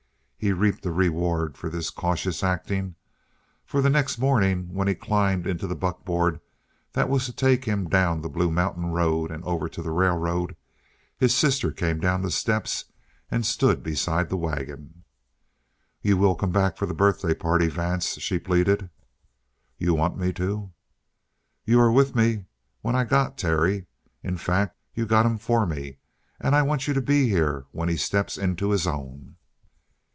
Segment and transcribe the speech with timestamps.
[0.43, 2.95] He reaped a reward for this cautious acting,
[3.63, 6.41] for the next morning, when he climbed into the buckboard
[6.93, 10.55] that was to take him down the Blue Mountain road and over to the railroad,
[11.15, 12.85] his sister came down the steps
[13.29, 15.03] and stood beside the wagon.
[16.01, 18.89] "You will come back for the birthday party, Vance?" she pleaded.
[19.77, 20.71] "You want me to?"
[21.65, 22.45] "You were with me
[22.81, 23.85] when I got Terry.
[24.23, 25.99] In fact, you got him for me.
[26.39, 29.35] And I want you to be here when he steps into his own."